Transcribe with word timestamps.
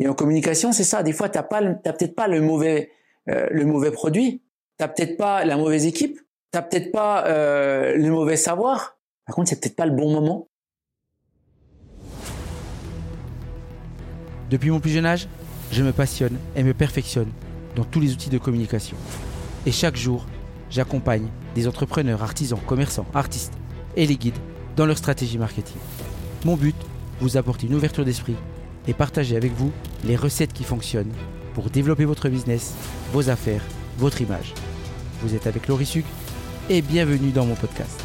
Et 0.00 0.08
en 0.08 0.14
communication, 0.14 0.72
c'est 0.72 0.84
ça. 0.84 1.02
Des 1.02 1.12
fois, 1.12 1.28
t'as 1.28 1.42
pas, 1.42 1.60
peut-être 1.60 2.14
pas 2.14 2.26
le 2.26 2.40
mauvais, 2.40 2.90
euh, 3.28 3.46
le 3.50 3.66
mauvais 3.66 3.90
produit. 3.90 4.42
T'as 4.78 4.88
peut-être 4.88 5.18
pas 5.18 5.44
la 5.44 5.58
mauvaise 5.58 5.86
équipe. 5.86 6.18
T'as 6.50 6.62
peut-être 6.62 6.90
pas 6.90 7.26
euh, 7.26 7.94
le 7.96 8.10
mauvais 8.10 8.36
savoir. 8.36 8.96
Par 9.26 9.36
contre, 9.36 9.50
c'est 9.50 9.60
peut-être 9.60 9.76
pas 9.76 9.84
le 9.84 9.92
bon 9.92 10.10
moment. 10.10 10.48
Depuis 14.48 14.70
mon 14.70 14.80
plus 14.80 14.90
jeune 14.90 15.06
âge, 15.06 15.28
je 15.70 15.84
me 15.84 15.92
passionne 15.92 16.36
et 16.56 16.64
me 16.64 16.74
perfectionne 16.74 17.30
dans 17.76 17.84
tous 17.84 18.00
les 18.00 18.12
outils 18.12 18.30
de 18.30 18.38
communication. 18.38 18.96
Et 19.66 19.70
chaque 19.70 19.96
jour, 19.96 20.26
j'accompagne 20.70 21.28
des 21.54 21.68
entrepreneurs, 21.68 22.22
artisans, 22.22 22.58
commerçants, 22.66 23.06
artistes 23.14 23.52
et 23.96 24.06
les 24.06 24.16
guides 24.16 24.38
dans 24.76 24.86
leur 24.86 24.98
stratégie 24.98 25.38
marketing. 25.38 25.76
Mon 26.44 26.56
but, 26.56 26.74
vous 27.20 27.36
apporter 27.36 27.66
une 27.66 27.74
ouverture 27.74 28.04
d'esprit 28.04 28.34
et 28.86 28.94
partager 28.94 29.36
avec 29.36 29.52
vous 29.52 29.72
les 30.04 30.16
recettes 30.16 30.52
qui 30.52 30.64
fonctionnent 30.64 31.12
pour 31.54 31.70
développer 31.70 32.04
votre 32.04 32.28
business, 32.28 32.74
vos 33.12 33.30
affaires, 33.30 33.64
votre 33.98 34.20
image. 34.20 34.54
Vous 35.20 35.34
êtes 35.34 35.46
avec 35.46 35.66
Laurie 35.68 35.86
Suc 35.86 36.04
et 36.68 36.82
bienvenue 36.82 37.30
dans 37.30 37.44
mon 37.44 37.54
podcast. 37.54 38.00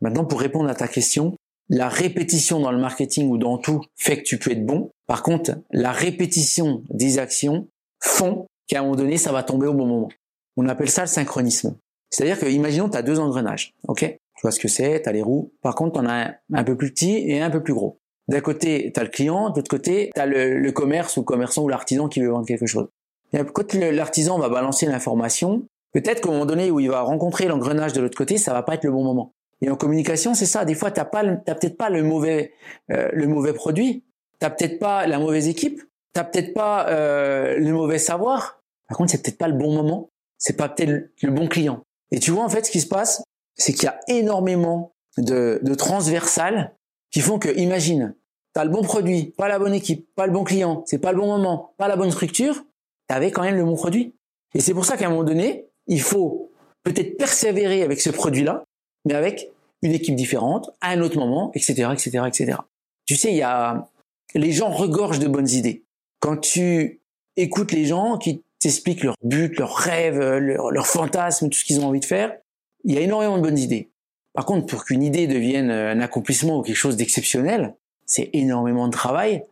Maintenant, 0.00 0.26
pour 0.26 0.40
répondre 0.40 0.68
à 0.68 0.74
ta 0.74 0.86
question, 0.86 1.34
la 1.70 1.88
répétition 1.88 2.60
dans 2.60 2.70
le 2.70 2.78
marketing 2.78 3.30
ou 3.30 3.38
dans 3.38 3.56
tout 3.56 3.80
fait 3.96 4.18
que 4.18 4.22
tu 4.22 4.38
peux 4.38 4.50
être 4.50 4.66
bon. 4.66 4.90
Par 5.06 5.22
contre, 5.22 5.52
la 5.70 5.92
répétition 5.92 6.84
des 6.90 7.18
actions 7.18 7.68
font 8.00 8.46
qu'à 8.66 8.80
un 8.80 8.82
moment 8.82 8.96
donné, 8.96 9.16
ça 9.16 9.32
va 9.32 9.42
tomber 9.42 9.66
au 9.66 9.72
bon 9.72 9.86
moment. 9.86 10.08
On 10.56 10.68
appelle 10.68 10.90
ça 10.90 11.02
le 11.02 11.08
synchronisme. 11.08 11.76
C'est-à-dire 12.14 12.38
que, 12.38 12.46
imaginons, 12.46 12.88
tu 12.88 12.96
as 12.96 13.02
deux 13.02 13.18
engrenages, 13.18 13.74
ok? 13.88 13.98
Tu 14.00 14.40
vois 14.42 14.52
ce 14.52 14.60
que 14.60 14.68
c'est, 14.68 15.02
tu 15.02 15.08
as 15.08 15.12
les 15.12 15.22
roues. 15.22 15.52
Par 15.62 15.74
contre, 15.74 15.94
tu 15.94 15.98
en 15.98 16.08
as 16.08 16.28
un, 16.28 16.34
un, 16.52 16.62
peu 16.62 16.76
plus 16.76 16.92
petit 16.92 17.28
et 17.28 17.40
un 17.40 17.50
peu 17.50 17.60
plus 17.60 17.74
gros. 17.74 17.98
D'un 18.28 18.40
côté, 18.40 18.92
tu 18.94 19.00
as 19.00 19.02
le 19.02 19.08
client, 19.08 19.50
de 19.50 19.56
l'autre 19.56 19.68
côté, 19.68 20.10
tu 20.14 20.20
as 20.20 20.26
le, 20.26 20.60
le, 20.60 20.72
commerce 20.72 21.16
ou 21.16 21.22
le 21.22 21.24
commerçant 21.24 21.64
ou 21.64 21.68
l'artisan 21.68 22.08
qui 22.08 22.20
veut 22.20 22.28
vendre 22.28 22.46
quelque 22.46 22.66
chose. 22.66 22.86
Et 23.32 23.38
quand 23.52 23.74
l'artisan 23.74 24.38
va 24.38 24.48
balancer 24.48 24.86
l'information, 24.86 25.66
peut-être 25.92 26.20
qu'au 26.20 26.30
moment 26.30 26.46
donné 26.46 26.70
où 26.70 26.78
il 26.78 26.88
va 26.88 27.00
rencontrer 27.00 27.48
l'engrenage 27.48 27.94
de 27.94 28.00
l'autre 28.00 28.16
côté, 28.16 28.38
ça 28.38 28.52
va 28.52 28.62
pas 28.62 28.74
être 28.74 28.84
le 28.84 28.92
bon 28.92 29.02
moment. 29.02 29.32
Et 29.60 29.68
en 29.68 29.74
communication, 29.74 30.34
c'est 30.34 30.46
ça. 30.46 30.64
Des 30.64 30.76
fois, 30.76 30.92
t'as 30.92 31.04
pas, 31.04 31.24
t'as 31.24 31.56
peut-être 31.56 31.76
pas 31.76 31.90
le 31.90 32.04
mauvais, 32.04 32.52
euh, 32.92 33.08
le 33.12 33.26
mauvais 33.26 33.54
produit. 33.54 34.04
T'as 34.38 34.50
peut-être 34.50 34.78
pas 34.78 35.08
la 35.08 35.18
mauvaise 35.18 35.48
équipe. 35.48 35.82
T'as 36.12 36.22
peut-être 36.22 36.54
pas 36.54 36.88
euh, 36.90 37.58
le 37.58 37.72
mauvais 37.72 37.98
savoir. 37.98 38.60
Par 38.88 38.98
contre, 38.98 39.10
c'est 39.10 39.20
peut-être 39.20 39.38
pas 39.38 39.48
le 39.48 39.54
bon 39.54 39.74
moment. 39.74 40.10
C'est 40.38 40.56
pas 40.56 40.68
peut-être 40.68 41.10
le 41.20 41.30
bon 41.32 41.48
client. 41.48 41.82
Et 42.10 42.20
tu 42.20 42.30
vois, 42.30 42.44
en 42.44 42.48
fait, 42.48 42.66
ce 42.66 42.70
qui 42.70 42.80
se 42.80 42.86
passe, 42.86 43.22
c'est 43.56 43.72
qu'il 43.72 43.84
y 43.84 43.88
a 43.88 44.00
énormément 44.08 44.94
de, 45.18 45.60
de 45.62 45.74
transversales 45.74 46.74
qui 47.10 47.20
font 47.20 47.38
que, 47.38 47.48
imagine, 47.56 48.14
t'as 48.52 48.64
le 48.64 48.70
bon 48.70 48.82
produit, 48.82 49.34
pas 49.36 49.48
la 49.48 49.58
bonne 49.58 49.74
équipe, 49.74 50.08
pas 50.14 50.26
le 50.26 50.32
bon 50.32 50.44
client, 50.44 50.82
c'est 50.86 50.98
pas 50.98 51.12
le 51.12 51.18
bon 51.18 51.26
moment, 51.26 51.74
pas 51.76 51.88
la 51.88 51.96
bonne 51.96 52.10
structure, 52.10 52.64
t'avais 53.08 53.30
quand 53.30 53.42
même 53.42 53.56
le 53.56 53.64
bon 53.64 53.76
produit. 53.76 54.14
Et 54.54 54.60
c'est 54.60 54.74
pour 54.74 54.84
ça 54.84 54.96
qu'à 54.96 55.06
un 55.06 55.10
moment 55.10 55.24
donné, 55.24 55.68
il 55.86 56.00
faut 56.00 56.52
peut-être 56.84 57.16
persévérer 57.16 57.82
avec 57.82 58.00
ce 58.00 58.10
produit-là, 58.10 58.64
mais 59.04 59.14
avec 59.14 59.50
une 59.82 59.92
équipe 59.92 60.14
différente, 60.14 60.70
à 60.80 60.90
un 60.90 61.00
autre 61.00 61.18
moment, 61.18 61.50
etc., 61.54 61.88
etc., 61.92 62.22
etc. 62.26 62.58
Tu 63.06 63.16
sais, 63.16 63.30
il 63.30 63.36
y 63.36 63.42
a, 63.42 63.88
les 64.34 64.52
gens 64.52 64.70
regorgent 64.70 65.18
de 65.18 65.28
bonnes 65.28 65.50
idées. 65.50 65.84
Quand 66.20 66.36
tu 66.36 67.02
écoutes 67.36 67.72
les 67.72 67.84
gens 67.84 68.16
qui 68.16 68.43
t'expliquent 68.60 69.04
leurs 69.04 69.16
buts, 69.22 69.54
leurs 69.58 69.76
rêves, 69.76 70.18
leurs, 70.18 70.70
leurs 70.70 70.86
fantasmes, 70.86 71.48
tout 71.48 71.58
ce 71.58 71.64
qu'ils 71.64 71.80
ont 71.80 71.88
envie 71.88 72.00
de 72.00 72.04
faire, 72.04 72.36
il 72.84 72.94
y 72.94 72.98
a 72.98 73.00
énormément 73.00 73.36
de 73.36 73.42
bonnes 73.42 73.58
idées. 73.58 73.90
Par 74.32 74.44
contre, 74.44 74.66
pour 74.66 74.84
qu'une 74.84 75.02
idée 75.02 75.26
devienne 75.26 75.70
un 75.70 76.00
accomplissement 76.00 76.58
ou 76.58 76.62
quelque 76.62 76.76
chose 76.76 76.96
d'exceptionnel, 76.96 77.76
c'est 78.06 78.30
énormément 78.32 78.86
de 78.88 78.92
travail. 78.92 79.44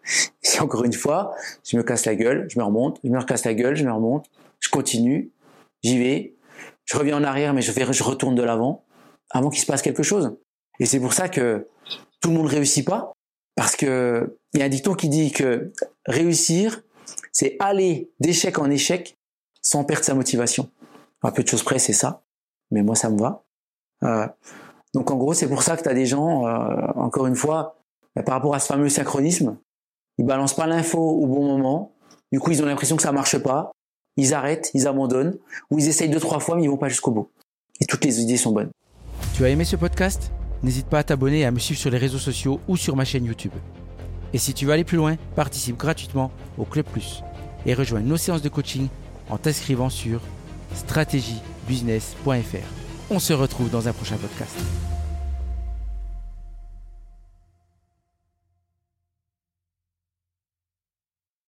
Et 0.42 0.60
encore 0.60 0.84
une 0.84 0.92
fois, 0.92 1.34
je 1.64 1.76
me 1.76 1.82
casse 1.82 2.04
la 2.04 2.14
gueule, 2.14 2.46
je 2.50 2.58
me 2.58 2.64
remonte, 2.64 3.00
je 3.04 3.08
me 3.08 3.18
recasse 3.18 3.44
la 3.44 3.54
gueule, 3.54 3.76
je 3.76 3.84
me 3.84 3.92
remonte, 3.92 4.30
je 4.60 4.68
continue, 4.68 5.30
j'y 5.82 5.98
vais, 5.98 6.34
je 6.84 6.96
reviens 6.96 7.16
en 7.16 7.24
arrière, 7.24 7.54
mais 7.54 7.62
je, 7.62 7.72
vais, 7.72 7.90
je 7.90 8.02
retourne 8.02 8.34
de 8.34 8.42
l'avant 8.42 8.84
avant 9.30 9.50
qu'il 9.50 9.60
se 9.60 9.66
passe 9.66 9.82
quelque 9.82 10.02
chose. 10.02 10.36
Et 10.78 10.86
c'est 10.86 11.00
pour 11.00 11.12
ça 11.12 11.28
que 11.28 11.68
tout 12.20 12.30
le 12.30 12.36
monde 12.36 12.46
réussit 12.46 12.86
pas, 12.86 13.12
parce 13.56 13.76
que 13.76 14.38
il 14.54 14.60
y 14.60 14.62
a 14.62 14.66
un 14.66 14.68
dicton 14.68 14.94
qui 14.94 15.08
dit 15.08 15.32
que 15.32 15.72
réussir, 16.06 16.82
c'est 17.32 17.56
aller 17.58 18.12
d'échec 18.20 18.58
en 18.58 18.70
échec 18.70 19.18
sans 19.62 19.84
perdre 19.84 20.04
sa 20.04 20.14
motivation. 20.14 20.70
À 21.22 21.32
peu 21.32 21.42
de 21.42 21.48
choses 21.48 21.62
près, 21.62 21.78
c'est 21.78 21.92
ça. 21.92 22.24
Mais 22.70 22.82
moi, 22.82 22.94
ça 22.94 23.10
me 23.10 23.18
va. 23.18 23.44
Euh, 24.04 24.26
donc 24.94 25.10
en 25.10 25.16
gros, 25.16 25.34
c'est 25.34 25.48
pour 25.48 25.62
ça 25.62 25.76
que 25.76 25.82
tu 25.82 25.88
as 25.88 25.94
des 25.94 26.06
gens, 26.06 26.46
euh, 26.46 26.86
encore 26.96 27.26
une 27.26 27.36
fois, 27.36 27.78
bah, 28.14 28.22
par 28.22 28.34
rapport 28.34 28.54
à 28.54 28.58
ce 28.58 28.66
fameux 28.66 28.88
synchronisme, 28.88 29.56
ils 30.18 30.26
balancent 30.26 30.54
pas 30.54 30.66
l'info 30.66 30.98
au 30.98 31.26
bon 31.26 31.44
moment. 31.46 31.94
Du 32.30 32.40
coup, 32.40 32.50
ils 32.50 32.62
ont 32.62 32.66
l'impression 32.66 32.96
que 32.96 33.02
ça 33.02 33.12
marche 33.12 33.38
pas. 33.38 33.70
Ils 34.16 34.34
arrêtent, 34.34 34.70
ils 34.74 34.86
abandonnent, 34.86 35.38
ou 35.70 35.78
ils 35.78 35.88
essayent 35.88 36.10
deux, 36.10 36.20
trois 36.20 36.38
fois, 36.38 36.56
mais 36.56 36.64
ils 36.64 36.70
vont 36.70 36.76
pas 36.76 36.88
jusqu'au 36.88 37.12
bout. 37.12 37.30
Et 37.80 37.86
toutes 37.86 38.04
les 38.04 38.20
idées 38.20 38.36
sont 38.36 38.52
bonnes. 38.52 38.70
Tu 39.34 39.44
as 39.44 39.48
aimé 39.48 39.64
ce 39.64 39.76
podcast? 39.76 40.30
N'hésite 40.62 40.86
pas 40.86 40.98
à 40.98 41.04
t'abonner 41.04 41.40
et 41.40 41.44
à 41.46 41.50
me 41.50 41.58
suivre 41.58 41.80
sur 41.80 41.90
les 41.90 41.98
réseaux 41.98 42.18
sociaux 42.18 42.60
ou 42.68 42.76
sur 42.76 42.94
ma 42.94 43.04
chaîne 43.04 43.24
YouTube. 43.24 43.52
Et 44.34 44.38
si 44.38 44.54
tu 44.54 44.66
veux 44.66 44.72
aller 44.72 44.84
plus 44.84 44.96
loin, 44.96 45.16
participe 45.36 45.76
gratuitement 45.76 46.30
au 46.58 46.64
Club 46.64 46.86
Plus 46.86 47.22
et 47.66 47.74
rejoins 47.74 48.00
nos 48.00 48.16
séances 48.16 48.42
de 48.42 48.48
coaching 48.48 48.88
en 49.30 49.38
t'inscrivant 49.38 49.90
sur 49.90 50.20
stratégiebusiness.fr. 50.74 53.10
On 53.10 53.18
se 53.18 53.32
retrouve 53.32 53.70
dans 53.70 53.88
un 53.88 53.92
prochain 53.92 54.16
podcast. 54.16 54.56